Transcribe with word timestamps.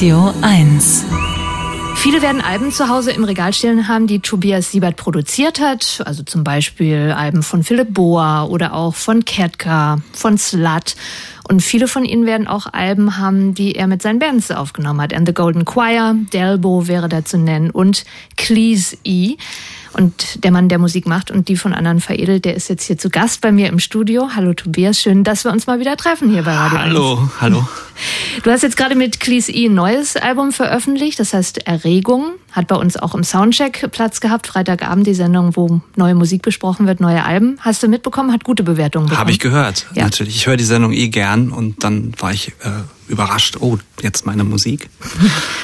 Radio 0.00 0.32
1. 0.40 1.04
Viele 1.96 2.22
werden 2.22 2.40
Alben 2.40 2.72
zu 2.72 2.88
Hause 2.88 3.10
im 3.10 3.22
Regal 3.22 3.52
stehen 3.52 3.86
haben, 3.86 4.06
die 4.06 4.20
Tobias 4.20 4.70
Siebert 4.70 4.96
produziert 4.96 5.60
hat. 5.60 6.02
Also 6.06 6.22
zum 6.22 6.42
Beispiel 6.42 7.12
Alben 7.14 7.42
von 7.42 7.62
Philipp 7.62 7.92
Boa 7.92 8.44
oder 8.44 8.72
auch 8.72 8.94
von 8.94 9.26
Ketka, 9.26 9.98
von 10.14 10.38
Slut. 10.38 10.96
Und 11.50 11.62
viele 11.62 11.88
von 11.88 12.04
ihnen 12.04 12.26
werden 12.26 12.46
auch 12.46 12.72
Alben 12.72 13.18
haben, 13.18 13.54
die 13.54 13.74
er 13.74 13.88
mit 13.88 14.02
seinen 14.02 14.20
Bands 14.20 14.52
aufgenommen 14.52 15.00
hat. 15.00 15.12
And 15.12 15.26
the 15.26 15.34
Golden 15.34 15.64
Choir, 15.64 16.14
Delbo 16.32 16.86
wäre 16.86 17.08
da 17.08 17.24
zu 17.24 17.38
nennen 17.38 17.70
und 17.70 18.04
Cleese 18.36 18.96
E. 19.02 19.34
Und 19.92 20.44
der 20.44 20.52
Mann, 20.52 20.68
der 20.68 20.78
Musik 20.78 21.08
macht 21.08 21.32
und 21.32 21.48
die 21.48 21.56
von 21.56 21.74
anderen 21.74 21.98
veredelt, 21.98 22.44
der 22.44 22.54
ist 22.54 22.68
jetzt 22.68 22.84
hier 22.84 22.98
zu 22.98 23.10
Gast 23.10 23.40
bei 23.40 23.50
mir 23.50 23.66
im 23.66 23.80
Studio. 23.80 24.28
Hallo 24.36 24.54
Tobias, 24.54 25.00
schön, 25.00 25.24
dass 25.24 25.44
wir 25.44 25.50
uns 25.50 25.66
mal 25.66 25.80
wieder 25.80 25.96
treffen 25.96 26.30
hier 26.30 26.44
bei 26.44 26.54
Radio 26.54 26.78
Hallo, 26.78 27.18
1. 27.22 27.40
hallo. 27.40 27.68
Du 28.44 28.50
hast 28.52 28.62
jetzt 28.62 28.76
gerade 28.76 28.94
mit 28.94 29.18
Cleese 29.18 29.50
E 29.50 29.66
ein 29.66 29.74
neues 29.74 30.16
Album 30.16 30.52
veröffentlicht, 30.52 31.18
das 31.18 31.34
heißt 31.34 31.66
Erregung. 31.66 32.34
Hat 32.52 32.66
bei 32.66 32.74
uns 32.76 32.96
auch 32.96 33.14
im 33.14 33.22
Soundcheck 33.24 33.90
Platz 33.92 34.20
gehabt. 34.20 34.46
Freitagabend 34.46 35.06
die 35.06 35.14
Sendung, 35.14 35.54
wo 35.56 35.80
neue 35.96 36.14
Musik 36.14 36.42
besprochen 36.42 36.86
wird, 36.86 37.00
neue 37.00 37.24
Alben. 37.24 37.58
Hast 37.60 37.82
du 37.82 37.88
mitbekommen? 37.88 38.32
Hat 38.32 38.44
gute 38.44 38.62
Bewertungen 38.62 39.06
bekommen. 39.06 39.20
Habe 39.20 39.30
ich 39.30 39.38
gehört, 39.38 39.86
Ja. 39.94 40.04
natürlich. 40.04 40.36
Ich 40.36 40.46
höre 40.46 40.56
die 40.56 40.64
Sendung 40.64 40.92
eh 40.92 41.08
gern 41.08 41.50
und 41.50 41.84
dann 41.84 42.12
war 42.18 42.32
ich 42.32 42.48
äh, 42.64 42.70
überrascht. 43.08 43.56
Oh, 43.60 43.78
jetzt 44.02 44.26
meine 44.26 44.44
Musik. 44.44 44.90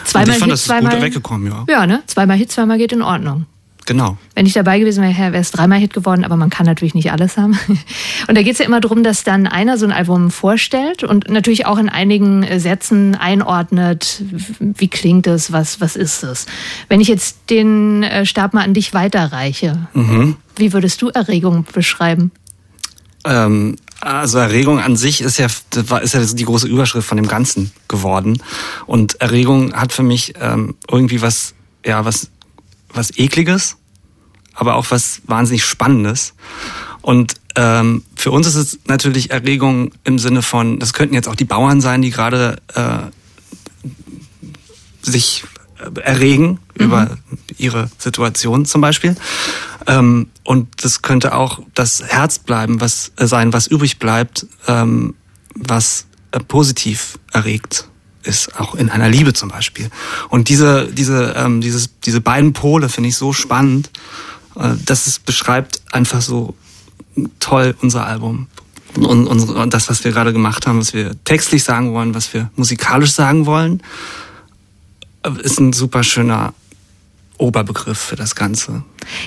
Zweimal 0.04 0.28
und 0.28 0.32
ich 0.34 0.38
fand, 0.38 0.42
Hit, 0.44 0.52
das 0.52 0.60
ist 0.60 0.66
zweimal 0.66 0.92
gut 0.94 1.02
weggekommen, 1.02 1.50
ja. 1.52 1.64
Ja, 1.68 1.86
ne? 1.86 2.02
Zweimal 2.06 2.36
Hit, 2.36 2.52
zweimal 2.52 2.78
geht 2.78 2.92
in 2.92 3.02
Ordnung. 3.02 3.46
Genau. 3.86 4.18
Wenn 4.34 4.46
ich 4.46 4.52
dabei 4.52 4.80
gewesen 4.80 5.02
wäre, 5.02 5.32
wäre 5.32 5.36
es 5.36 5.52
dreimal 5.52 5.78
Hit 5.78 5.94
geworden, 5.94 6.24
aber 6.24 6.36
man 6.36 6.50
kann 6.50 6.66
natürlich 6.66 6.94
nicht 6.94 7.12
alles 7.12 7.36
haben. 7.36 7.58
Und 8.28 8.36
da 8.36 8.42
geht 8.42 8.54
es 8.54 8.58
ja 8.58 8.64
immer 8.66 8.80
darum, 8.80 9.04
dass 9.04 9.22
dann 9.22 9.46
einer 9.46 9.78
so 9.78 9.86
ein 9.86 9.92
Album 9.92 10.32
vorstellt 10.32 11.04
und 11.04 11.30
natürlich 11.30 11.66
auch 11.66 11.78
in 11.78 11.88
einigen 11.88 12.42
äh, 12.42 12.58
Sätzen 12.58 13.14
einordnet, 13.14 14.22
wie 14.58 14.88
klingt 14.88 15.28
es, 15.28 15.52
was, 15.52 15.80
was 15.80 15.94
ist 15.94 16.24
es. 16.24 16.46
Wenn 16.88 17.00
ich 17.00 17.06
jetzt 17.06 17.38
den 17.48 18.02
äh, 18.02 18.26
Stab 18.26 18.54
mal 18.54 18.64
an 18.64 18.74
dich 18.74 18.92
weiterreiche, 18.92 19.86
wie 20.56 20.72
würdest 20.72 21.00
du 21.00 21.08
Erregung 21.08 21.64
beschreiben? 21.72 22.32
Ähm, 23.24 23.76
also 24.00 24.38
Erregung 24.38 24.80
an 24.80 24.96
sich 24.96 25.20
ist 25.20 25.38
ja, 25.38 25.46
ist 25.46 26.14
ja 26.14 26.24
die 26.24 26.44
große 26.44 26.66
Überschrift 26.66 27.06
von 27.06 27.16
dem 27.16 27.28
Ganzen 27.28 27.72
geworden. 27.88 28.42
Und 28.86 29.20
Erregung 29.20 29.72
hat 29.74 29.92
für 29.92 30.02
mich 30.02 30.34
ähm, 30.40 30.74
irgendwie 30.90 31.22
was, 31.22 31.54
ja, 31.84 32.04
was, 32.04 32.30
was 32.96 33.16
ekliges, 33.18 33.76
aber 34.54 34.76
auch 34.76 34.86
was 34.90 35.22
wahnsinnig 35.26 35.64
Spannendes. 35.64 36.34
Und 37.02 37.34
ähm, 37.54 38.02
für 38.16 38.30
uns 38.30 38.46
ist 38.46 38.56
es 38.56 38.78
natürlich 38.86 39.30
Erregung 39.30 39.92
im 40.04 40.18
Sinne 40.18 40.42
von, 40.42 40.78
das 40.78 40.92
könnten 40.92 41.14
jetzt 41.14 41.28
auch 41.28 41.36
die 41.36 41.44
Bauern 41.44 41.80
sein, 41.80 42.02
die 42.02 42.10
gerade 42.10 42.56
äh, 42.74 42.98
sich 45.02 45.44
äh, 45.78 46.00
erregen 46.00 46.58
über 46.74 47.16
ihre 47.56 47.90
Situation 47.98 48.66
zum 48.66 48.80
Beispiel. 48.80 49.16
Ähm, 49.86 50.28
und 50.44 50.84
das 50.84 51.02
könnte 51.02 51.34
auch 51.34 51.60
das 51.74 52.02
Herz 52.02 52.38
bleiben, 52.38 52.80
was 52.80 53.12
äh, 53.16 53.26
sein, 53.26 53.52
was 53.52 53.66
übrig 53.66 53.98
bleibt, 53.98 54.46
ähm, 54.66 55.14
was 55.54 56.06
äh, 56.32 56.40
positiv 56.40 57.18
erregt 57.32 57.88
ist, 58.26 58.58
auch 58.58 58.74
in 58.74 58.90
einer 58.90 59.08
Liebe 59.08 59.32
zum 59.32 59.48
Beispiel. 59.48 59.90
Und 60.28 60.48
diese, 60.48 60.88
diese, 60.92 61.34
ähm, 61.36 61.60
dieses, 61.60 61.90
diese 62.04 62.20
beiden 62.20 62.52
Pole 62.52 62.88
finde 62.88 63.08
ich 63.08 63.16
so 63.16 63.32
spannend, 63.32 63.90
äh, 64.56 64.74
dass 64.84 65.06
es 65.06 65.18
beschreibt 65.18 65.80
einfach 65.92 66.22
so 66.22 66.54
toll 67.40 67.74
unser 67.80 68.06
Album. 68.06 68.48
Und, 68.96 69.26
unsere, 69.26 69.54
und 69.54 69.74
das, 69.74 69.88
was 69.88 70.04
wir 70.04 70.12
gerade 70.12 70.32
gemacht 70.32 70.66
haben, 70.66 70.78
was 70.78 70.94
wir 70.94 71.12
textlich 71.24 71.64
sagen 71.64 71.92
wollen, 71.92 72.14
was 72.14 72.32
wir 72.32 72.50
musikalisch 72.56 73.12
sagen 73.12 73.46
wollen, 73.46 73.82
äh, 75.22 75.30
ist 75.42 75.60
ein 75.60 75.72
super 75.72 76.02
schöner 76.02 76.54
Oberbegriff 77.38 77.98
für 77.98 78.16
das 78.16 78.34
Ganze. 78.34 78.82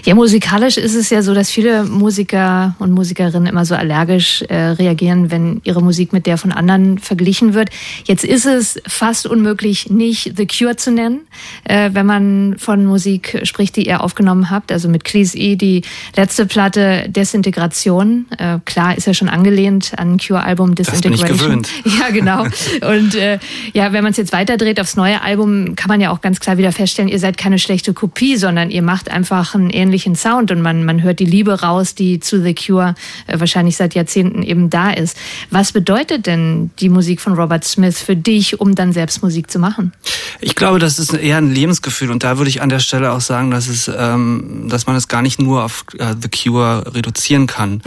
Ja, 0.05 0.15
musikalisch 0.15 0.77
ist 0.77 0.95
es 0.95 1.09
ja 1.09 1.21
so, 1.21 1.33
dass 1.33 1.49
viele 1.49 1.83
Musiker 1.83 2.75
und 2.79 2.91
Musikerinnen 2.91 3.47
immer 3.47 3.65
so 3.65 3.75
allergisch 3.75 4.41
äh, 4.43 4.55
reagieren, 4.55 5.31
wenn 5.31 5.61
ihre 5.63 5.81
Musik 5.81 6.13
mit 6.13 6.25
der 6.25 6.37
von 6.37 6.51
anderen 6.51 6.97
verglichen 6.99 7.53
wird. 7.53 7.69
Jetzt 8.05 8.23
ist 8.23 8.45
es 8.45 8.81
fast 8.87 9.25
unmöglich, 9.25 9.89
nicht 9.89 10.33
The 10.37 10.47
Cure 10.47 10.75
zu 10.75 10.91
nennen, 10.91 11.21
äh, 11.63 11.91
wenn 11.93 12.05
man 12.05 12.55
von 12.57 12.85
Musik 12.85 13.41
spricht, 13.43 13.75
die 13.75 13.87
ihr 13.87 14.03
aufgenommen 14.03 14.49
habt. 14.49 14.71
Also 14.71 14.89
mit 14.89 15.03
Cleese 15.03 15.37
E, 15.37 15.55
die 15.55 15.83
letzte 16.15 16.45
Platte 16.45 17.05
Desintegration. 17.07 18.25
Äh, 18.37 18.59
klar, 18.65 18.97
ist 18.97 19.07
ja 19.07 19.13
schon 19.13 19.29
angelehnt 19.29 19.93
an 19.97 20.13
ein 20.13 20.17
Cure-Album 20.17 20.75
bin 20.75 21.13
ich 21.13 21.25
gewöhnt. 21.25 21.69
Ja, 21.99 22.09
genau. 22.11 22.43
Und 22.43 23.15
äh, 23.15 23.39
ja, 23.73 23.93
wenn 23.93 24.03
man 24.03 24.11
es 24.11 24.17
jetzt 24.17 24.31
weiterdreht 24.31 24.79
aufs 24.79 24.95
neue 24.95 25.21
Album, 25.21 25.75
kann 25.75 25.87
man 25.87 25.99
ja 26.01 26.11
auch 26.11 26.21
ganz 26.21 26.39
klar 26.39 26.57
wieder 26.57 26.71
feststellen, 26.71 27.09
ihr 27.09 27.19
seid 27.19 27.37
keine 27.37 27.59
schlechte 27.59 27.93
Kopie, 27.93 28.37
sondern 28.37 28.69
ihr 28.69 28.81
macht 28.81 29.09
einfach 29.09 29.55
einen 29.59 29.69
ähnlichen 29.69 30.15
Sound 30.15 30.51
und 30.51 30.61
man, 30.61 30.85
man 30.85 31.03
hört 31.03 31.19
die 31.19 31.25
Liebe 31.25 31.61
raus, 31.61 31.95
die 31.95 32.19
zu 32.19 32.41
The 32.41 32.53
Cure 32.53 32.95
äh, 33.27 33.39
wahrscheinlich 33.39 33.77
seit 33.77 33.95
Jahrzehnten 33.95 34.43
eben 34.43 34.69
da 34.69 34.91
ist. 34.91 35.17
Was 35.51 35.71
bedeutet 35.71 36.25
denn 36.25 36.71
die 36.79 36.89
Musik 36.89 37.21
von 37.21 37.33
Robert 37.33 37.63
Smith 37.63 38.01
für 38.01 38.15
dich, 38.15 38.59
um 38.59 38.75
dann 38.75 38.93
selbst 38.93 39.23
Musik 39.23 39.49
zu 39.51 39.59
machen? 39.59 39.93
Ich 40.41 40.55
glaube, 40.55 40.79
das 40.79 40.99
ist 40.99 41.13
eher 41.13 41.37
ein 41.37 41.53
Lebensgefühl 41.53 42.11
und 42.11 42.23
da 42.23 42.37
würde 42.37 42.49
ich 42.49 42.61
an 42.61 42.69
der 42.69 42.79
Stelle 42.79 43.11
auch 43.11 43.21
sagen, 43.21 43.51
dass 43.51 43.67
es, 43.67 43.91
ähm, 43.93 44.67
dass 44.69 44.87
man 44.87 44.95
es 44.95 45.07
gar 45.07 45.21
nicht 45.21 45.39
nur 45.39 45.63
auf 45.63 45.85
äh, 45.97 46.15
The 46.19 46.29
Cure 46.29 46.93
reduzieren 46.93 47.47
kann. 47.47 47.81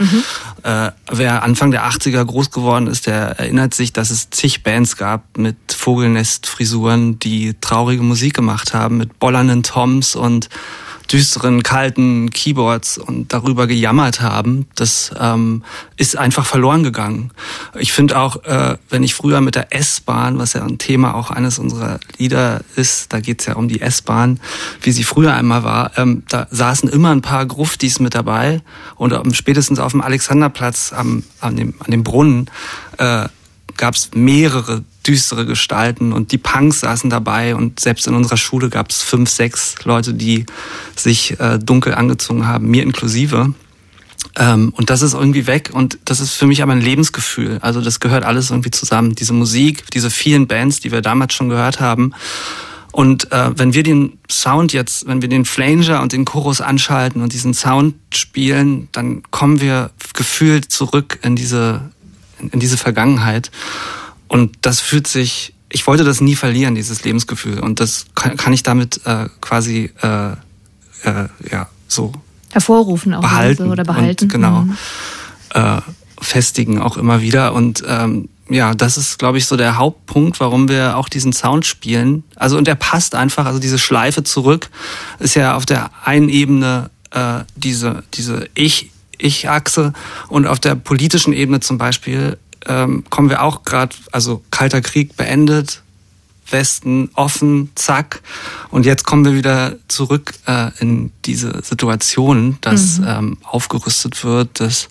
Äh, 0.63 0.91
wer 1.11 1.43
Anfang 1.43 1.71
der 1.71 1.85
80er 1.89 2.23
groß 2.23 2.51
geworden 2.51 2.87
ist, 2.87 3.07
der 3.07 3.39
erinnert 3.39 3.73
sich, 3.73 3.93
dass 3.93 4.11
es 4.11 4.29
zig 4.29 4.63
Bands 4.63 4.97
gab 4.97 5.37
mit 5.37 5.57
Vogelnestfrisuren, 5.69 7.19
die 7.19 7.55
traurige 7.59 8.03
Musik 8.03 8.33
gemacht 8.33 8.73
haben, 8.73 8.97
mit 8.97 9.19
bollernden 9.19 9.63
Toms 9.63 10.15
und 10.15 10.49
düsteren, 11.11 11.63
kalten 11.63 12.29
Keyboards 12.29 12.97
und 12.97 13.33
darüber 13.33 13.67
gejammert 13.67 14.21
haben, 14.21 14.67
das 14.75 15.11
ähm, 15.19 15.63
ist 15.97 16.17
einfach 16.17 16.45
verloren 16.45 16.83
gegangen. 16.83 17.31
Ich 17.77 17.93
finde 17.93 18.17
auch, 18.17 18.43
äh, 18.45 18.77
wenn 18.89 19.03
ich 19.03 19.13
früher 19.13 19.41
mit 19.41 19.55
der 19.55 19.73
S-Bahn, 19.75 20.39
was 20.39 20.53
ja 20.53 20.63
ein 20.63 20.77
Thema 20.77 21.15
auch 21.15 21.31
eines 21.31 21.59
unserer 21.59 21.99
Lieder 22.17 22.61
ist, 22.75 23.13
da 23.13 23.19
geht's 23.19 23.45
ja 23.45 23.55
um 23.55 23.67
die 23.67 23.81
S-Bahn, 23.81 24.39
wie 24.81 24.91
sie 24.91 25.03
früher 25.03 25.33
einmal 25.33 25.63
war, 25.63 25.91
ähm, 25.97 26.23
da 26.29 26.47
saßen 26.49 26.89
immer 26.89 27.11
ein 27.11 27.21
paar 27.21 27.45
Gruftis 27.45 27.99
mit 27.99 28.15
dabei 28.15 28.61
und 28.95 29.13
ähm, 29.13 29.33
spätestens 29.33 29.79
auf 29.79 29.91
dem 29.91 30.01
Alexanderplatz 30.01 30.93
am, 30.93 31.23
an, 31.39 31.55
dem, 31.55 31.73
an 31.79 31.91
dem 31.91 32.03
Brunnen 32.03 32.49
äh, 32.97 33.27
gab 33.77 33.95
es 33.95 34.11
mehrere 34.13 34.83
düstere 35.05 35.45
Gestalten 35.45 36.13
und 36.13 36.31
die 36.31 36.37
Punks 36.37 36.79
saßen 36.81 37.09
dabei 37.09 37.55
und 37.55 37.79
selbst 37.79 38.07
in 38.07 38.15
unserer 38.15 38.37
Schule 38.37 38.69
gab 38.69 38.89
es 38.89 39.01
fünf, 39.01 39.29
sechs 39.29 39.75
Leute, 39.83 40.13
die 40.13 40.45
sich 40.95 41.39
äh, 41.39 41.59
dunkel 41.59 41.93
angezogen 41.93 42.47
haben, 42.47 42.69
mir 42.69 42.83
inklusive. 42.83 43.53
Ähm, 44.37 44.73
und 44.75 44.89
das 44.89 45.01
ist 45.01 45.13
irgendwie 45.13 45.45
weg 45.45 45.71
und 45.73 45.99
das 46.05 46.19
ist 46.19 46.33
für 46.33 46.47
mich 46.47 46.63
aber 46.63 46.71
ein 46.71 46.81
Lebensgefühl. 46.81 47.59
Also 47.61 47.81
das 47.81 47.99
gehört 47.99 48.23
alles 48.23 48.49
irgendwie 48.49 48.71
zusammen. 48.71 49.15
Diese 49.15 49.33
Musik, 49.33 49.91
diese 49.91 50.09
vielen 50.09 50.47
Bands, 50.47 50.79
die 50.79 50.91
wir 50.91 51.01
damals 51.01 51.33
schon 51.33 51.49
gehört 51.49 51.79
haben. 51.79 52.13
Und 52.93 53.31
äh, 53.31 53.57
wenn 53.57 53.73
wir 53.73 53.81
den 53.81 54.19
Sound 54.29 54.71
jetzt, 54.71 55.07
wenn 55.07 55.23
wir 55.23 55.29
den 55.29 55.45
Flanger 55.45 56.01
und 56.01 56.13
den 56.13 56.25
Chorus 56.25 56.61
anschalten 56.61 57.23
und 57.23 57.33
diesen 57.33 57.55
Sound 57.55 57.95
spielen, 58.13 58.87
dann 58.91 59.23
kommen 59.31 59.61
wir 59.61 59.89
gefühlt 60.13 60.71
zurück 60.71 61.17
in 61.23 61.35
diese, 61.35 61.81
in, 62.51 62.59
diese 62.59 62.77
Vergangenheit. 62.77 63.51
Und 64.27 64.57
das 64.61 64.79
fühlt 64.79 65.07
sich, 65.07 65.53
ich 65.69 65.85
wollte 65.87 66.03
das 66.03 66.21
nie 66.21 66.35
verlieren, 66.35 66.75
dieses 66.75 67.03
Lebensgefühl. 67.03 67.59
Und 67.59 67.79
das 67.79 68.05
kann, 68.15 68.37
kann 68.37 68.53
ich 68.53 68.63
damit 68.63 69.01
äh, 69.05 69.27
quasi 69.41 69.91
äh, 70.01 70.31
äh, 71.03 71.27
ja 71.51 71.69
so 71.87 72.13
Hervorrufen 72.51 73.13
auch 73.13 73.21
behalten 73.21 73.71
oder 73.71 73.83
behalten. 73.83 74.25
und 74.25 74.31
genau 74.31 74.61
Mhm. 74.61 74.77
äh, 75.53 75.81
festigen 76.21 76.79
auch 76.79 76.97
immer 76.97 77.21
wieder 77.21 77.53
und 77.53 77.83
ähm, 77.87 78.29
ja, 78.49 78.73
das 78.75 78.97
ist, 78.97 79.19
glaube 79.19 79.37
ich, 79.37 79.45
so 79.45 79.55
der 79.55 79.77
Hauptpunkt, 79.77 80.39
warum 80.39 80.67
wir 80.67 80.97
auch 80.97 81.07
diesen 81.07 81.31
Sound 81.33 81.65
spielen. 81.65 82.23
Also 82.35 82.57
und 82.57 82.67
der 82.67 82.75
passt 82.75 83.15
einfach, 83.15 83.45
also 83.45 83.57
diese 83.57 83.79
Schleife 83.79 84.23
zurück 84.23 84.69
ist 85.19 85.35
ja 85.35 85.55
auf 85.55 85.65
der 85.65 85.91
einen 86.03 86.29
Ebene 86.29 86.89
äh, 87.11 87.39
diese 87.55 88.03
diese 88.13 88.47
ich 88.53 88.91
ich 89.23 89.49
Achse 89.49 89.93
und 90.27 90.47
auf 90.47 90.59
der 90.59 90.75
politischen 90.75 91.33
Ebene 91.33 91.59
zum 91.59 91.77
Beispiel 91.77 92.37
ähm, 92.65 93.03
kommen 93.09 93.29
wir 93.29 93.41
auch 93.41 93.63
gerade, 93.63 93.95
also 94.11 94.43
Kalter 94.51 94.81
Krieg 94.81 95.15
beendet, 95.15 95.81
Westen 96.49 97.09
offen, 97.15 97.71
zack. 97.75 98.21
Und 98.69 98.85
jetzt 98.85 99.05
kommen 99.05 99.25
wir 99.25 99.33
wieder 99.33 99.77
zurück 99.87 100.33
äh, 100.45 100.71
in 100.79 101.11
diese 101.25 101.63
Situation, 101.63 102.57
dass 102.61 102.99
ähm, 103.05 103.37
aufgerüstet 103.43 104.23
wird, 104.23 104.59
dass 104.59 104.89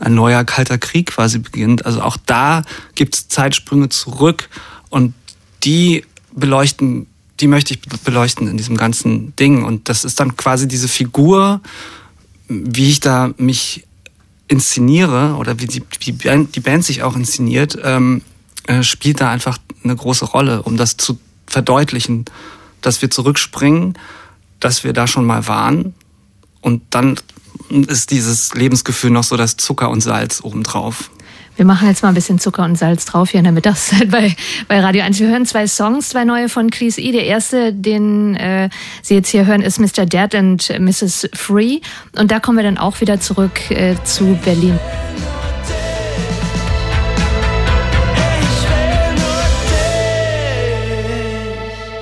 ein 0.00 0.14
neuer 0.14 0.44
kalter 0.44 0.78
Krieg 0.78 1.12
quasi 1.12 1.38
beginnt. 1.38 1.86
Also 1.86 2.02
auch 2.02 2.16
da 2.26 2.62
gibt 2.94 3.14
es 3.14 3.28
Zeitsprünge 3.28 3.88
zurück 3.88 4.48
und 4.88 5.14
die 5.62 6.04
beleuchten, 6.32 7.06
die 7.38 7.46
möchte 7.46 7.74
ich 7.74 7.80
beleuchten 7.80 8.48
in 8.48 8.56
diesem 8.56 8.76
ganzen 8.76 9.34
Ding. 9.36 9.64
Und 9.64 9.88
das 9.88 10.04
ist 10.04 10.18
dann 10.20 10.36
quasi 10.36 10.66
diese 10.66 10.88
Figur, 10.88 11.60
wie 12.50 12.90
ich 12.90 13.00
da 13.00 13.32
mich 13.36 13.86
inszeniere 14.48 15.36
oder 15.36 15.60
wie 15.60 15.66
die, 15.66 15.82
die, 16.02 16.12
Band, 16.12 16.56
die 16.56 16.60
Band 16.60 16.84
sich 16.84 17.04
auch 17.04 17.14
inszeniert, 17.14 17.78
ähm, 17.82 18.22
äh, 18.66 18.82
spielt 18.82 19.20
da 19.20 19.30
einfach 19.30 19.58
eine 19.84 19.94
große 19.94 20.24
Rolle, 20.24 20.62
um 20.62 20.76
das 20.76 20.96
zu 20.96 21.18
verdeutlichen, 21.46 22.24
dass 22.80 23.00
wir 23.00 23.10
zurückspringen, 23.10 23.96
dass 24.58 24.82
wir 24.82 24.92
da 24.92 25.06
schon 25.06 25.24
mal 25.24 25.46
waren 25.46 25.94
und 26.60 26.82
dann 26.90 27.16
ist 27.70 28.10
dieses 28.10 28.52
Lebensgefühl 28.54 29.10
noch 29.10 29.24
so 29.24 29.36
das 29.36 29.56
Zucker 29.56 29.88
und 29.90 30.00
Salz 30.00 30.40
obendrauf. 30.42 31.10
Wir 31.60 31.66
machen 31.66 31.88
jetzt 31.88 32.02
mal 32.02 32.08
ein 32.08 32.14
bisschen 32.14 32.38
Zucker 32.38 32.64
und 32.64 32.76
Salz 32.76 33.04
drauf 33.04 33.32
hier 33.32 33.36
in 33.36 33.44
der 33.44 33.52
Mittagszeit 33.52 34.10
bei, 34.10 34.34
bei 34.66 34.80
Radio 34.80 35.02
1. 35.02 35.20
Wir 35.20 35.28
hören 35.28 35.44
zwei 35.44 35.66
Songs, 35.66 36.08
zwei 36.08 36.24
neue 36.24 36.48
von 36.48 36.70
Cleese 36.70 37.02
E. 37.02 37.12
Der 37.12 37.26
erste, 37.26 37.74
den 37.74 38.34
äh, 38.34 38.70
Sie 39.02 39.12
jetzt 39.12 39.28
hier 39.28 39.44
hören, 39.44 39.60
ist 39.60 39.78
Mr. 39.78 40.06
Dead 40.06 40.34
and 40.34 40.74
Mrs. 40.80 41.28
Free. 41.34 41.80
Und 42.16 42.30
da 42.30 42.40
kommen 42.40 42.56
wir 42.56 42.64
dann 42.64 42.78
auch 42.78 43.02
wieder 43.02 43.20
zurück 43.20 43.70
äh, 43.70 43.94
zu 44.04 44.38
Berlin. 44.42 44.78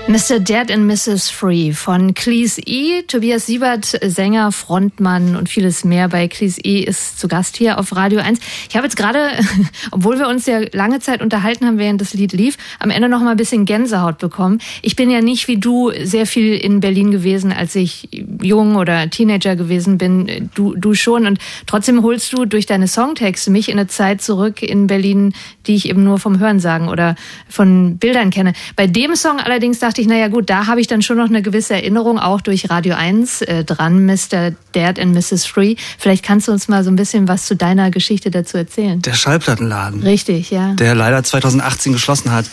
Mr. 0.09 0.39
Dead 0.39 0.71
and 0.71 0.91
Mrs. 0.91 1.29
Free 1.29 1.75
von 1.75 2.15
Cleese 2.15 2.63
E. 2.65 3.03
Tobias 3.03 3.45
Siebert, 3.45 3.85
Sänger, 4.03 4.53
Frontmann 4.53 5.37
und 5.37 5.51
vieles 5.51 5.85
mehr 5.85 6.09
bei 6.09 6.29
Cleese 6.29 6.63
E. 6.65 6.81
ist 6.81 7.21
zu 7.21 7.29
Gast 7.29 7.59
hier 7.59 7.79
auf 7.79 7.95
Radio 7.95 8.21
1. 8.21 8.41
Ich 8.71 8.75
habe 8.75 8.87
jetzt 8.87 8.97
gerade, 8.97 9.33
obwohl 9.91 10.19
wir 10.19 10.27
uns 10.27 10.47
ja 10.47 10.61
lange 10.73 11.01
Zeit 11.01 11.21
unterhalten 11.21 11.67
haben, 11.67 11.77
während 11.77 12.01
das 12.01 12.15
Lied 12.15 12.33
lief, 12.33 12.57
am 12.79 12.89
Ende 12.89 13.11
noch 13.11 13.21
mal 13.21 13.33
ein 13.33 13.37
bisschen 13.37 13.67
Gänsehaut 13.67 14.17
bekommen. 14.17 14.63
Ich 14.81 14.97
bin 14.97 15.11
ja 15.11 15.21
nicht 15.21 15.47
wie 15.47 15.59
du 15.59 15.93
sehr 16.03 16.25
viel 16.25 16.55
in 16.55 16.81
Berlin 16.81 17.11
gewesen, 17.11 17.53
als 17.53 17.75
ich 17.75 18.09
jung 18.43 18.77
oder 18.77 19.11
Teenager 19.11 19.57
gewesen 19.57 19.99
bin. 19.99 20.51
Du, 20.55 20.75
du 20.75 20.95
schon. 20.95 21.27
Und 21.27 21.39
trotzdem 21.67 22.03
holst 22.03 22.33
du 22.33 22.47
durch 22.47 22.67
deine 22.67 22.89
Songtexte 22.89 23.51
mich 23.51 23.69
in 23.69 23.79
eine 23.79 23.89
Zeit 23.89 24.23
zurück 24.23 24.63
in 24.63 24.87
Berlin, 24.87 25.35
die 25.67 25.75
ich 25.75 25.89
eben 25.89 26.03
nur 26.03 26.19
vom 26.19 26.39
Hörensagen 26.39 26.89
oder 26.89 27.15
von 27.49 27.99
Bildern 27.99 28.31
kenne. 28.31 28.55
Bei 28.75 28.87
dem 28.87 29.15
Song 29.15 29.39
allerdings 29.39 29.79
dachte 29.81 29.99
dachte 29.99 30.03
ich, 30.03 30.07
naja 30.07 30.29
gut, 30.29 30.49
da 30.49 30.67
habe 30.67 30.81
ich 30.81 30.87
dann 30.87 31.03
schon 31.03 31.17
noch 31.17 31.29
eine 31.29 31.43
gewisse 31.43 31.75
Erinnerung, 31.75 32.19
auch 32.19 32.41
durch 32.41 32.71
Radio 32.71 32.95
1 32.95 33.43
äh, 33.43 33.65
dran, 33.65 34.07
Mr. 34.07 34.53
Dad 34.73 35.01
and 35.01 35.13
Mrs. 35.13 35.45
Free. 35.45 35.75
Vielleicht 35.99 36.25
kannst 36.25 36.47
du 36.47 36.53
uns 36.53 36.69
mal 36.69 36.85
so 36.85 36.91
ein 36.91 36.97
bisschen 36.97 37.27
was 37.27 37.47
zu 37.47 37.57
deiner 37.57 37.91
Geschichte 37.91 38.31
dazu 38.31 38.59
erzählen. 38.59 39.03
Der 39.03 39.15
Schallplattenladen. 39.15 40.03
Richtig, 40.03 40.51
ja. 40.51 40.75
Der 40.75 40.95
leider 40.95 41.25
2018 41.25 41.93
geschlossen 41.93 42.31
hat. 42.33 42.45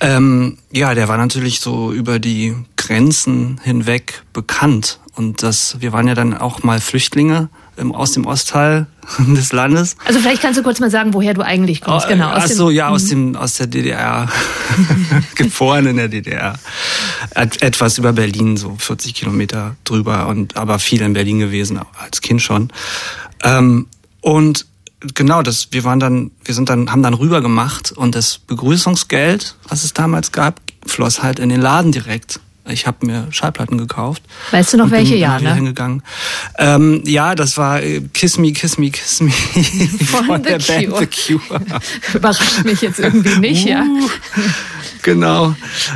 Ähm, 0.00 0.58
ja, 0.74 0.94
der 0.94 1.08
war 1.08 1.16
natürlich 1.16 1.60
so 1.60 1.92
über 1.92 2.18
die 2.18 2.54
Grenzen 2.76 3.60
hinweg 3.62 4.24
bekannt. 4.32 4.98
Und 5.14 5.44
das, 5.44 5.76
wir 5.80 5.92
waren 5.92 6.08
ja 6.08 6.14
dann 6.14 6.36
auch 6.36 6.64
mal 6.64 6.80
Flüchtlinge 6.80 7.48
aus 7.92 8.12
dem 8.12 8.26
Ostteil 8.26 8.86
des 9.18 9.52
Landes. 9.52 9.96
Also 10.04 10.18
vielleicht 10.18 10.42
kannst 10.42 10.58
du 10.58 10.64
kurz 10.64 10.80
mal 10.80 10.90
sagen, 10.90 11.14
woher 11.14 11.32
du 11.32 11.42
eigentlich 11.42 11.80
kommst. 11.80 12.06
Oh, 12.06 12.08
genau. 12.08 12.30
Ach 12.32 12.46
so, 12.48 12.70
ja, 12.70 12.88
aus 12.88 13.04
mhm. 13.04 13.08
dem 13.08 13.36
aus 13.36 13.54
der 13.54 13.68
DDR, 13.68 14.28
geboren 15.36 15.86
in 15.86 15.96
der 15.96 16.08
DDR. 16.08 16.54
Etwas 17.34 17.98
über 17.98 18.12
Berlin, 18.12 18.56
so 18.56 18.74
40 18.76 19.14
Kilometer 19.14 19.76
drüber 19.84 20.26
und 20.26 20.56
aber 20.56 20.80
viel 20.80 21.02
in 21.02 21.12
Berlin 21.12 21.38
gewesen 21.38 21.78
als 22.02 22.20
Kind 22.20 22.42
schon. 22.42 22.72
Ähm, 23.44 23.86
und 24.20 24.66
genau, 25.14 25.42
das, 25.42 25.68
wir 25.72 25.84
waren 25.84 26.00
dann, 26.00 26.30
wir 26.44 26.54
sind 26.54 26.68
dann, 26.68 26.90
haben 26.90 27.02
dann 27.02 27.14
rüber 27.14 27.40
gemacht 27.40 27.92
und 27.92 28.14
das 28.14 28.38
Begrüßungsgeld, 28.38 29.56
was 29.68 29.84
es 29.84 29.92
damals 29.92 30.32
gab, 30.32 30.60
floss 30.86 31.22
halt 31.22 31.38
in 31.38 31.48
den 31.48 31.60
Laden 31.60 31.92
direkt. 31.92 32.40
Ich 32.66 32.86
habe 32.86 33.04
mir 33.04 33.26
Schallplatten 33.30 33.76
gekauft. 33.76 34.22
Weißt 34.50 34.72
du 34.72 34.78
noch 34.78 34.90
welche 34.90 35.16
Jahre? 35.16 35.44
Ne? 35.44 35.54
Hingegangen. 35.54 36.02
Ähm, 36.58 37.02
ja, 37.04 37.34
das 37.34 37.58
war 37.58 37.82
äh, 37.82 38.00
Kiss 38.14 38.38
Me, 38.38 38.52
Kiss 38.52 38.78
Me, 38.78 38.90
Kiss 38.90 39.20
Me 39.20 39.30
von, 40.06 40.24
von 40.24 40.42
der 40.42 40.58
Cure. 40.58 40.88
Band 40.88 41.12
The 41.12 41.36
Cure. 41.36 41.60
Überrascht 42.14 42.64
mich 42.64 42.80
jetzt 42.80 43.00
irgendwie 43.00 43.38
nicht, 43.38 43.66
uh, 43.66 43.68
ja. 43.68 43.86
Genau. 45.02 45.54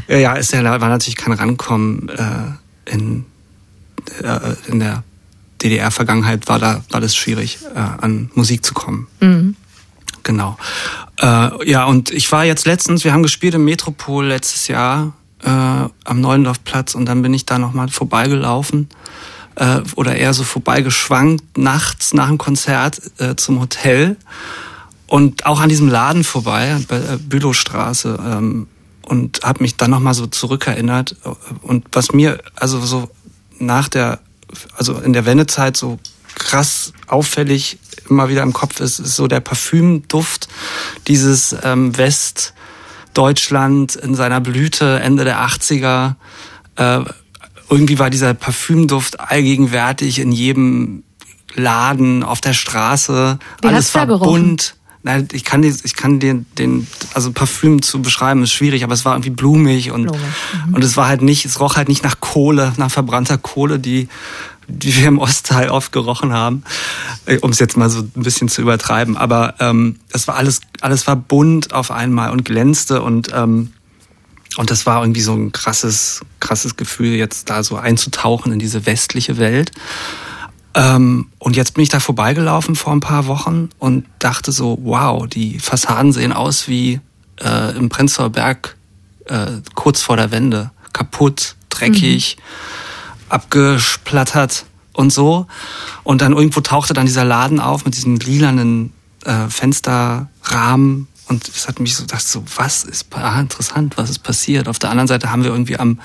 Ja, 0.08 0.18
ja, 0.18 0.34
ist 0.34 0.52
ja 0.52 0.62
war 0.62 0.88
natürlich 0.90 1.16
kein 1.16 1.32
Rankommen 1.32 2.10
äh, 2.10 2.92
in, 2.92 3.24
äh, 4.22 4.54
in 4.66 4.80
der 4.80 5.04
DDR-Vergangenheit 5.62 6.48
war 6.48 6.58
da 6.58 6.82
war 6.90 7.00
das 7.00 7.14
schwierig, 7.14 7.58
äh, 7.74 7.78
an 7.78 8.30
Musik 8.34 8.64
zu 8.64 8.74
kommen. 8.74 9.08
Mhm. 9.20 9.56
Genau. 10.22 10.56
Äh, 11.20 11.70
ja, 11.70 11.84
und 11.84 12.10
ich 12.10 12.30
war 12.30 12.44
jetzt 12.44 12.66
letztens, 12.66 13.04
wir 13.04 13.12
haben 13.12 13.22
gespielt 13.22 13.54
im 13.54 13.64
Metropol 13.64 14.26
letztes 14.26 14.68
Jahr 14.68 15.14
äh, 15.42 15.48
am 15.48 16.20
Neuendorfplatz 16.20 16.94
und 16.94 17.06
dann 17.06 17.22
bin 17.22 17.32
ich 17.34 17.46
da 17.46 17.58
nochmal 17.58 17.88
vorbeigelaufen 17.88 18.88
äh, 19.54 19.80
oder 19.96 20.16
eher 20.16 20.34
so 20.34 20.44
vorbeigeschwankt 20.44 21.58
nachts 21.58 22.14
nach 22.14 22.28
dem 22.28 22.38
Konzert 22.38 23.00
äh, 23.18 23.36
zum 23.36 23.60
Hotel 23.60 24.16
und 25.06 25.46
auch 25.46 25.60
an 25.60 25.68
diesem 25.68 25.88
Laden 25.88 26.24
vorbei, 26.24 26.76
bei 26.88 26.96
äh, 26.96 27.16
Bülowstraße 27.18 28.18
ähm, 28.24 28.66
und 29.02 29.40
habe 29.42 29.62
mich 29.62 29.76
dann 29.76 29.90
nochmal 29.90 30.14
so 30.14 30.26
zurückerinnert 30.26 31.16
und 31.62 31.86
was 31.92 32.12
mir 32.12 32.38
also 32.56 32.80
so 32.80 33.08
nach 33.58 33.88
der, 33.88 34.20
also 34.76 34.94
in 34.98 35.12
der 35.12 35.26
Wendezeit 35.26 35.76
so 35.76 35.98
krass 36.34 36.92
auffällig 37.06 37.78
immer 38.08 38.28
wieder 38.28 38.42
im 38.42 38.52
Kopf 38.52 38.80
ist, 38.80 38.98
ist 39.00 39.16
so 39.16 39.26
der 39.26 39.40
Parfümduft 39.40 40.48
dieses 41.06 41.54
ähm, 41.62 41.96
West 41.96 42.54
Deutschland 43.14 43.96
in 43.96 44.14
seiner 44.14 44.40
Blüte 44.40 45.00
Ende 45.00 45.24
der 45.24 45.40
80er. 45.40 46.14
Äh, 46.76 47.00
irgendwie 47.68 47.98
war 47.98 48.10
dieser 48.10 48.34
Parfümduft 48.34 49.20
allgegenwärtig 49.20 50.20
in 50.20 50.32
jedem 50.32 51.02
Laden, 51.54 52.22
auf 52.22 52.40
der 52.40 52.52
Straße. 52.52 53.38
Wie 53.62 53.68
Alles 53.68 53.94
war 53.94 54.06
bunt. 54.06 54.76
Nein, 55.02 55.28
ich 55.32 55.44
kann, 55.44 55.62
den, 55.62 55.76
ich 55.84 55.94
kann 55.94 56.18
den, 56.18 56.46
den, 56.58 56.86
also 57.14 57.32
Parfüm 57.32 57.82
zu 57.82 58.02
beschreiben 58.02 58.42
ist 58.42 58.52
schwierig, 58.52 58.82
aber 58.84 58.94
es 58.94 59.04
war 59.04 59.14
irgendwie 59.14 59.30
blumig 59.30 59.92
und, 59.92 60.06
Blume. 60.06 60.18
mhm. 60.66 60.74
und 60.74 60.84
es 60.84 60.96
war 60.96 61.08
halt 61.08 61.22
nicht, 61.22 61.44
es 61.44 61.60
roch 61.60 61.76
halt 61.76 61.88
nicht 61.88 62.02
nach 62.02 62.20
Kohle, 62.20 62.72
nach 62.76 62.90
verbrannter 62.90 63.38
Kohle, 63.38 63.78
die 63.78 64.08
die 64.70 64.94
wir 64.96 65.08
im 65.08 65.18
Ostteil 65.18 65.70
oft 65.70 65.92
gerochen 65.92 66.32
haben, 66.32 66.62
äh, 67.24 67.38
um 67.38 67.50
es 67.50 67.58
jetzt 67.58 67.76
mal 67.76 67.88
so 67.88 68.00
ein 68.00 68.22
bisschen 68.22 68.48
zu 68.48 68.60
übertreiben. 68.60 69.16
Aber 69.16 69.54
ähm, 69.60 69.96
es 70.12 70.28
war 70.28 70.36
alles, 70.36 70.60
alles 70.82 71.06
war 71.06 71.16
bunt 71.16 71.72
auf 71.72 71.90
einmal 71.90 72.30
und 72.30 72.44
glänzte 72.44 73.00
und 73.02 73.30
ähm, 73.32 73.72
und 74.56 74.70
das 74.70 74.86
war 74.86 75.02
irgendwie 75.02 75.20
so 75.20 75.34
ein 75.34 75.52
krasses, 75.52 76.22
krasses 76.40 76.76
Gefühl, 76.76 77.14
jetzt 77.14 77.48
da 77.48 77.62
so 77.62 77.76
einzutauchen 77.76 78.52
in 78.52 78.58
diese 78.58 78.86
westliche 78.86 79.38
Welt. 79.38 79.70
Ähm, 80.74 81.26
und 81.48 81.56
jetzt 81.56 81.74
bin 81.74 81.82
ich 81.82 81.88
da 81.88 81.98
vorbeigelaufen 81.98 82.76
vor 82.76 82.92
ein 82.92 83.00
paar 83.00 83.26
Wochen 83.26 83.70
und 83.78 84.04
dachte 84.18 84.52
so, 84.52 84.78
wow, 84.82 85.26
die 85.26 85.58
Fassaden 85.58 86.12
sehen 86.12 86.32
aus 86.32 86.68
wie 86.68 87.00
äh, 87.40 87.76
im 87.76 87.88
Prenzlauer 87.88 88.30
Berg 88.30 88.76
äh, 89.24 89.46
kurz 89.74 90.02
vor 90.02 90.16
der 90.16 90.30
Wende. 90.30 90.70
Kaputt, 90.92 91.56
dreckig. 91.70 92.36
Mhm 92.38 92.42
abgesplattert 93.28 94.64
und 94.92 95.12
so. 95.12 95.46
Und 96.02 96.22
dann 96.22 96.32
irgendwo 96.32 96.60
tauchte 96.60 96.94
dann 96.94 97.06
dieser 97.06 97.24
Laden 97.24 97.60
auf 97.60 97.84
mit 97.84 97.96
diesem 97.96 98.16
lilanen 98.16 98.92
äh, 99.24 99.48
Fensterrahmen. 99.48 101.08
Und 101.28 101.48
es 101.48 101.68
hat 101.68 101.78
mich 101.78 101.94
so 101.94 102.04
gedacht, 102.04 102.26
so, 102.26 102.42
was 102.56 102.84
ist 102.84 103.06
ah, 103.14 103.38
interessant, 103.40 103.98
was 103.98 104.10
ist 104.10 104.20
passiert? 104.20 104.68
Auf 104.68 104.78
der 104.78 104.90
anderen 104.90 105.08
Seite 105.08 105.30
haben 105.30 105.44
wir 105.44 105.50
irgendwie 105.50 105.78
am, 105.78 106.00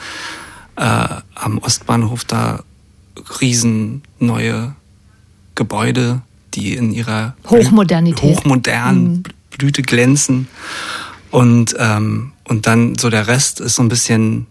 äh, 0.76 1.08
am 1.36 1.58
Ostbahnhof 1.60 2.26
da 2.26 2.64
riesen 3.40 4.04
neue 4.20 4.76
Gebäude, 5.56 6.22
die 6.54 6.76
in 6.76 6.92
ihrer 6.92 7.36
Hochmodernität. 7.48 8.38
hochmodernen 8.38 9.14
mhm. 9.14 9.24
Blüte 9.52 9.82
glänzen. 9.82 10.48
Und, 11.32 11.76
ähm, 11.80 12.32
und 12.48 12.68
dann 12.68 12.98
so 12.98 13.10
der 13.10 13.28
Rest 13.28 13.60
ist 13.60 13.76
so 13.76 13.84
ein 13.84 13.90
bisschen 13.90 14.48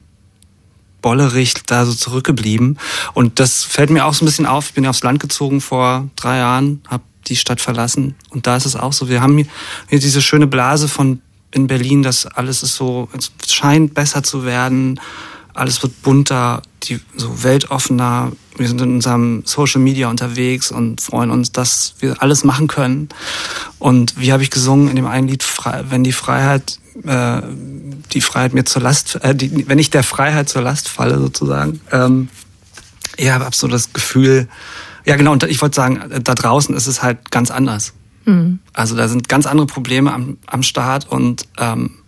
bollerig 1.01 1.55
da 1.67 1.85
so 1.85 1.93
zurückgeblieben. 1.93 2.79
Und 3.13 3.41
das 3.41 3.65
fällt 3.65 3.91
mir 3.91 4.05
auch 4.05 4.15
so 4.15 4.25
ein 4.25 4.27
bisschen 4.27 4.47
auf. 4.47 4.69
Ich 4.69 4.75
bin 4.75 4.85
ja 4.85 4.91
aufs 4.91 5.03
Land 5.03 5.21
gezogen 5.21 5.61
vor 5.61 6.09
drei 6.17 6.39
Jahren, 6.39 6.81
habe 6.89 7.03
die 7.27 7.37
Stadt 7.37 7.61
verlassen. 7.61 8.15
Und 8.31 8.47
da 8.47 8.57
ist 8.57 8.67
es 8.67 8.77
auch 8.77 8.93
so. 8.93 9.09
Wir 9.09 9.21
haben 9.21 9.37
hier 9.89 9.99
diese 9.99 10.23
schöne 10.23 10.47
Blase 10.47 10.89
von 10.89 11.21
in 11.55 11.67
Berlin, 11.67 12.03
dass 12.03 12.27
alles 12.27 12.63
ist 12.63 12.77
so, 12.77 13.09
es 13.17 13.31
scheint 13.53 13.95
besser 13.95 14.23
zu 14.23 14.45
werden. 14.45 14.99
Alles 15.55 15.83
wird 15.83 16.03
bunter, 16.03 16.63
die, 16.85 17.01
so 17.17 17.43
weltoffener. 17.43 18.33
Wir 18.57 18.69
sind 18.69 18.81
in 18.81 18.95
unserem 18.97 19.43
Social 19.45 19.81
Media 19.81 20.09
unterwegs 20.09 20.71
und 20.71 21.01
freuen 21.01 21.31
uns, 21.31 21.53
dass 21.53 21.95
wir 22.01 22.23
alles 22.23 22.45
machen 22.45 22.69
können. 22.69 23.09
Und 23.79 24.19
wie 24.19 24.33
habe 24.33 24.43
ich 24.43 24.51
gesungen 24.51 24.89
in 24.89 24.97
dem 24.97 25.07
einen 25.07 25.29
Lied, 25.29 25.45
wenn 25.89 26.05
die 26.05 26.13
Freiheit 26.13 26.79
äh, 27.05 27.43
die 28.13 28.21
Freiheit 28.21 28.53
mir 28.53 28.65
zur 28.65 28.83
Last, 28.83 29.17
äh, 29.23 29.35
die, 29.35 29.69
wenn 29.69 29.79
ich 29.79 29.91
der 29.91 30.03
Freiheit 30.03 30.49
zur 30.49 30.63
Last 30.63 30.89
falle 30.89 31.19
sozusagen. 31.19 31.81
Ähm, 31.91 32.29
ja, 33.19 33.41
habe 33.41 33.57
so 33.57 33.69
das 33.69 33.93
Gefühl, 33.93 34.49
ja 35.05 35.17
genau, 35.17 35.33
und 35.33 35.43
ich 35.45 35.61
wollte 35.63 35.77
sagen, 35.77 36.01
da 36.23 36.35
draußen 36.35 36.75
ist 36.75 36.87
es 36.87 37.03
halt 37.03 37.31
ganz 37.31 37.51
anders. 37.51 37.93
Mhm. 38.25 38.61
Also 38.73 38.97
da 38.97 39.09
sind 39.09 39.29
ganz 39.29 39.47
andere 39.47 39.67
Probleme 39.67 40.13
am, 40.13 40.39
am 40.47 40.63
Start 40.63 41.09
und 41.09 41.47
ähm, 41.59 42.02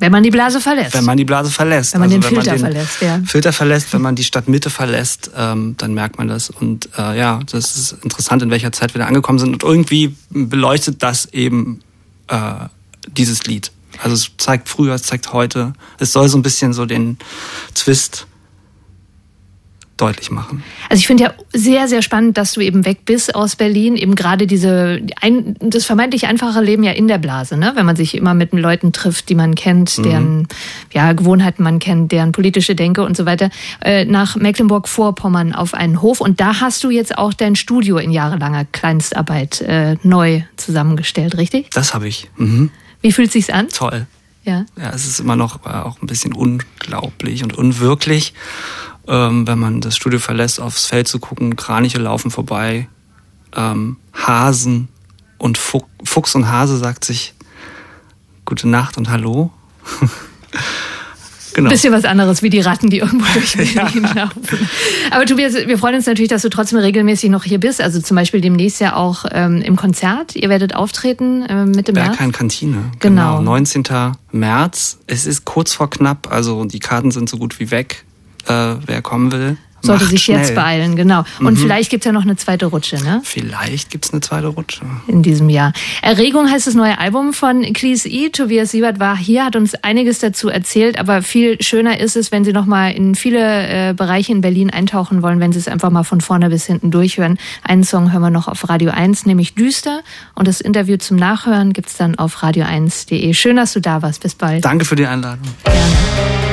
wenn 0.00 0.10
man 0.10 0.22
die 0.22 0.30
Blase 0.30 0.60
verlässt. 0.60 0.94
Wenn 0.94 1.04
man 1.04 1.16
die 1.16 1.24
Blase 1.24 1.50
verlässt. 1.50 1.92
Wenn 1.92 2.00
man 2.00 2.08
also 2.10 2.20
den 2.20 2.22
Filter 2.22 2.50
man 2.52 2.56
den 2.56 2.72
verlässt, 2.72 3.02
ja. 3.02 3.20
Filter 3.26 3.52
verlässt, 3.52 3.92
wenn 3.92 4.00
man 4.00 4.16
die 4.16 4.24
Stadtmitte 4.24 4.70
verlässt, 4.70 5.30
ähm, 5.36 5.74
dann 5.76 5.92
merkt 5.92 6.16
man 6.16 6.26
das. 6.26 6.48
Und 6.48 6.88
äh, 6.98 7.18
ja, 7.18 7.40
das 7.50 7.76
ist 7.76 7.96
interessant, 8.02 8.42
in 8.42 8.50
welcher 8.50 8.72
Zeit 8.72 8.94
wir 8.94 9.00
da 9.00 9.06
angekommen 9.06 9.38
sind. 9.38 9.52
Und 9.52 9.62
irgendwie 9.62 10.16
beleuchtet 10.30 11.02
das 11.02 11.26
eben 11.26 11.80
äh, 12.28 12.40
dieses 13.08 13.44
Lied. 13.44 13.72
Also 14.02 14.14
es 14.14 14.30
zeigt 14.38 14.68
früher, 14.70 14.94
es 14.94 15.02
zeigt 15.02 15.34
heute. 15.34 15.74
Es 15.98 16.12
soll 16.12 16.28
so 16.28 16.38
ein 16.38 16.42
bisschen 16.42 16.72
so 16.72 16.86
den 16.86 17.18
Twist 17.74 18.26
deutlich 20.00 20.30
machen. 20.30 20.62
Also 20.88 21.00
ich 21.00 21.06
finde 21.06 21.24
ja 21.24 21.34
sehr, 21.52 21.88
sehr 21.88 22.02
spannend, 22.02 22.36
dass 22.38 22.52
du 22.52 22.60
eben 22.60 22.84
weg 22.84 23.04
bist 23.04 23.34
aus 23.34 23.56
Berlin. 23.56 23.96
Eben 23.96 24.14
gerade 24.14 24.46
diese, 24.46 25.00
ein, 25.20 25.56
das 25.60 25.84
vermeintlich 25.84 26.26
einfache 26.26 26.62
Leben 26.62 26.82
ja 26.82 26.92
in 26.92 27.08
der 27.08 27.18
Blase, 27.18 27.56
ne? 27.56 27.72
wenn 27.74 27.86
man 27.86 27.96
sich 27.96 28.16
immer 28.16 28.34
mit 28.34 28.52
Leuten 28.52 28.92
trifft, 28.92 29.28
die 29.28 29.34
man 29.34 29.54
kennt, 29.54 29.98
mhm. 29.98 30.02
deren 30.02 30.48
ja, 30.92 31.12
Gewohnheiten 31.12 31.62
man 31.62 31.78
kennt, 31.78 32.12
deren 32.12 32.32
politische 32.32 32.74
Denke 32.74 33.02
und 33.02 33.16
so 33.16 33.26
weiter, 33.26 33.50
äh, 33.82 34.04
nach 34.04 34.36
Mecklenburg-Vorpommern 34.36 35.54
auf 35.54 35.74
einen 35.74 36.02
Hof. 36.02 36.20
Und 36.20 36.40
da 36.40 36.60
hast 36.60 36.82
du 36.84 36.90
jetzt 36.90 37.16
auch 37.18 37.34
dein 37.34 37.56
Studio 37.56 37.98
in 37.98 38.10
jahrelanger 38.10 38.64
Kleinstarbeit 38.64 39.60
äh, 39.60 39.96
neu 40.02 40.42
zusammengestellt, 40.56 41.36
richtig? 41.36 41.70
Das 41.70 41.94
habe 41.94 42.08
ich. 42.08 42.28
Mhm. 42.36 42.70
Wie 43.02 43.12
fühlt 43.12 43.32
sich's 43.32 43.50
an? 43.50 43.68
Toll. 43.68 44.06
Ja. 44.44 44.64
ja, 44.78 44.90
es 44.94 45.06
ist 45.06 45.20
immer 45.20 45.36
noch 45.36 45.66
äh, 45.66 45.68
auch 45.68 46.00
ein 46.00 46.06
bisschen 46.06 46.32
unglaublich 46.32 47.42
und 47.44 47.56
unwirklich 47.58 48.32
ähm, 49.10 49.46
wenn 49.46 49.58
man 49.58 49.80
das 49.80 49.96
Studio 49.96 50.20
verlässt, 50.20 50.60
aufs 50.60 50.86
Feld 50.86 51.08
zu 51.08 51.18
gucken, 51.18 51.56
Kraniche 51.56 51.98
laufen 51.98 52.30
vorbei, 52.30 52.88
ähm, 53.54 53.96
Hasen 54.14 54.88
und 55.36 55.58
Fuchs 55.58 56.34
und 56.34 56.48
Hase 56.48 56.78
sagt 56.78 57.04
sich 57.04 57.34
Gute 58.44 58.68
Nacht 58.68 58.96
und 58.96 59.10
Hallo. 59.10 59.52
Genau. 61.52 61.68
Bisschen 61.68 61.92
was 61.92 62.04
anderes 62.04 62.42
wie 62.44 62.48
die 62.48 62.60
Ratten, 62.60 62.90
die 62.90 62.98
irgendwo 62.98 63.26
durch 63.34 63.56
Berlin 63.56 64.04
ja. 64.14 64.22
laufen. 64.22 64.70
Aber 65.10 65.26
Tobias, 65.26 65.54
wir 65.54 65.78
freuen 65.78 65.96
uns 65.96 66.06
natürlich, 66.06 66.28
dass 66.28 66.42
du 66.42 66.48
trotzdem 66.48 66.78
regelmäßig 66.78 67.28
noch 67.28 67.42
hier 67.42 67.58
bist. 67.58 67.80
Also 67.80 68.00
zum 68.00 68.14
Beispiel 68.14 68.40
demnächst 68.40 68.80
ja 68.80 68.94
auch 68.94 69.24
ähm, 69.32 69.60
im 69.60 69.74
Konzert. 69.74 70.36
Ihr 70.36 70.48
werdet 70.48 70.76
auftreten 70.76 71.42
äh, 71.42 71.66
mit 71.66 71.88
dem 71.88 71.96
Berghain 71.96 72.30
Kantine. 72.30 72.92
Genau. 73.00 73.38
genau. 73.38 73.42
19. 73.42 73.82
März. 74.30 74.98
Es 75.08 75.26
ist 75.26 75.44
kurz 75.44 75.74
vor 75.74 75.90
knapp. 75.90 76.28
Also 76.30 76.64
die 76.66 76.78
Karten 76.78 77.10
sind 77.10 77.28
so 77.28 77.36
gut 77.36 77.58
wie 77.58 77.72
weg 77.72 78.04
äh, 78.48 78.76
wer 78.86 79.02
kommen 79.02 79.32
will. 79.32 79.56
Sollte 79.82 80.04
sich 80.04 80.24
schnell. 80.24 80.38
jetzt 80.38 80.54
beeilen, 80.54 80.96
genau. 80.96 81.24
Und 81.38 81.54
mhm. 81.54 81.56
vielleicht 81.56 81.90
gibt's 81.90 82.04
ja 82.04 82.12
noch 82.12 82.22
eine 82.22 82.36
zweite 82.36 82.66
Rutsche, 82.66 83.02
ne? 83.02 83.22
Vielleicht 83.24 83.90
gibt's 83.90 84.12
eine 84.12 84.20
zweite 84.20 84.48
Rutsche. 84.48 84.82
In 85.06 85.22
diesem 85.22 85.48
Jahr. 85.48 85.72
Erregung 86.02 86.50
heißt 86.50 86.66
das 86.66 86.74
neue 86.74 86.98
Album 86.98 87.32
von 87.32 87.62
Cleese 87.72 88.08
E. 88.08 88.28
Tobias 88.28 88.72
Siebert 88.72 89.00
war 89.00 89.16
hier, 89.16 89.44
hat 89.44 89.56
uns 89.56 89.74
einiges 89.74 90.18
dazu 90.18 90.48
erzählt, 90.48 90.98
aber 90.98 91.22
viel 91.22 91.62
schöner 91.62 91.98
ist 91.98 92.16
es, 92.16 92.30
wenn 92.30 92.44
Sie 92.44 92.52
nochmal 92.52 92.92
in 92.92 93.14
viele 93.14 93.90
äh, 93.90 93.94
Bereiche 93.94 94.32
in 94.32 94.40
Berlin 94.40 94.70
eintauchen 94.70 95.22
wollen, 95.22 95.40
wenn 95.40 95.52
Sie 95.52 95.58
es 95.58 95.68
einfach 95.68 95.90
mal 95.90 96.04
von 96.04 96.20
vorne 96.20 96.50
bis 96.50 96.66
hinten 96.66 96.90
durchhören. 96.90 97.38
Einen 97.62 97.84
Song 97.84 98.12
hören 98.12 98.22
wir 98.22 98.30
noch 98.30 98.48
auf 98.48 98.68
Radio 98.68 98.90
1, 98.90 99.26
nämlich 99.26 99.54
Düster. 99.54 100.02
Und 100.34 100.46
das 100.46 100.60
Interview 100.60 100.98
zum 100.98 101.16
Nachhören 101.16 101.72
gibt's 101.72 101.96
dann 101.96 102.16
auf 102.16 102.42
radio1.de. 102.42 103.32
Schön, 103.34 103.56
dass 103.56 103.72
du 103.72 103.80
da 103.80 104.02
warst. 104.02 104.22
Bis 104.22 104.34
bald. 104.34 104.64
Danke 104.64 104.84
für 104.84 104.96
die 104.96 105.06
Einladung. 105.06 105.46
Gerne. 105.64 106.49